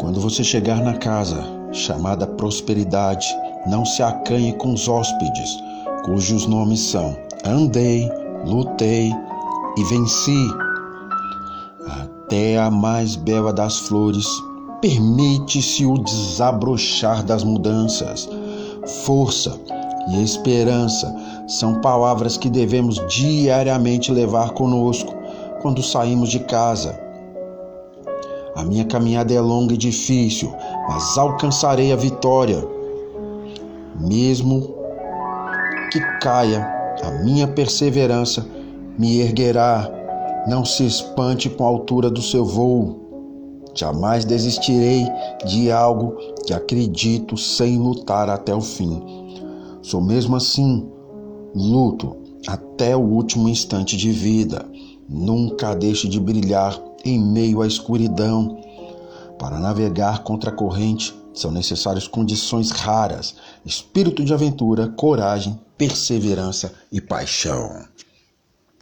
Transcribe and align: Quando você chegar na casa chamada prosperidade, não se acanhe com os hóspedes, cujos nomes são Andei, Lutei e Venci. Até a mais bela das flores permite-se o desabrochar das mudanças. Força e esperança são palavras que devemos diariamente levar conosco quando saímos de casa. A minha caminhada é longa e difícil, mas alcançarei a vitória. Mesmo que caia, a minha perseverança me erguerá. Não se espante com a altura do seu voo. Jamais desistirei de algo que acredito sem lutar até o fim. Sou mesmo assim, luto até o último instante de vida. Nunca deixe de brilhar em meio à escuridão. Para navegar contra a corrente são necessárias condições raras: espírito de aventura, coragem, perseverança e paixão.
Quando 0.00 0.18
você 0.18 0.42
chegar 0.42 0.82
na 0.82 0.94
casa 0.94 1.44
chamada 1.72 2.26
prosperidade, 2.26 3.26
não 3.66 3.84
se 3.84 4.02
acanhe 4.02 4.54
com 4.54 4.72
os 4.72 4.88
hóspedes, 4.88 5.58
cujos 6.06 6.46
nomes 6.46 6.80
são 6.80 7.14
Andei, 7.44 8.10
Lutei 8.46 9.12
e 9.76 9.84
Venci. 9.84 10.48
Até 11.86 12.58
a 12.58 12.70
mais 12.70 13.14
bela 13.14 13.52
das 13.52 13.78
flores 13.80 14.26
permite-se 14.80 15.84
o 15.84 15.98
desabrochar 15.98 17.22
das 17.22 17.44
mudanças. 17.44 18.26
Força 19.04 19.54
e 20.12 20.22
esperança 20.22 21.14
são 21.46 21.78
palavras 21.82 22.38
que 22.38 22.48
devemos 22.48 23.06
diariamente 23.06 24.10
levar 24.10 24.52
conosco 24.52 25.14
quando 25.60 25.82
saímos 25.82 26.30
de 26.30 26.40
casa. 26.40 27.09
A 28.54 28.64
minha 28.64 28.84
caminhada 28.84 29.32
é 29.32 29.40
longa 29.40 29.74
e 29.74 29.76
difícil, 29.76 30.52
mas 30.88 31.16
alcançarei 31.16 31.92
a 31.92 31.96
vitória. 31.96 32.66
Mesmo 33.98 34.74
que 35.92 36.00
caia, 36.20 36.66
a 37.02 37.10
minha 37.22 37.46
perseverança 37.46 38.46
me 38.98 39.20
erguerá. 39.20 39.90
Não 40.46 40.64
se 40.64 40.86
espante 40.86 41.48
com 41.48 41.64
a 41.64 41.68
altura 41.68 42.10
do 42.10 42.22
seu 42.22 42.44
voo. 42.44 42.98
Jamais 43.74 44.24
desistirei 44.24 45.06
de 45.46 45.70
algo 45.70 46.16
que 46.44 46.52
acredito 46.52 47.36
sem 47.36 47.78
lutar 47.78 48.28
até 48.28 48.54
o 48.54 48.60
fim. 48.60 49.00
Sou 49.82 50.00
mesmo 50.00 50.36
assim, 50.36 50.88
luto 51.54 52.16
até 52.46 52.96
o 52.96 53.00
último 53.00 53.48
instante 53.48 53.96
de 53.96 54.10
vida. 54.10 54.66
Nunca 55.08 55.74
deixe 55.74 56.08
de 56.08 56.18
brilhar 56.18 56.78
em 57.04 57.18
meio 57.18 57.62
à 57.62 57.66
escuridão. 57.66 58.60
Para 59.38 59.58
navegar 59.58 60.22
contra 60.22 60.50
a 60.50 60.54
corrente 60.54 61.14
são 61.32 61.50
necessárias 61.50 62.06
condições 62.06 62.70
raras: 62.70 63.36
espírito 63.64 64.24
de 64.24 64.34
aventura, 64.34 64.88
coragem, 64.88 65.58
perseverança 65.78 66.72
e 66.92 67.00
paixão. 67.00 67.84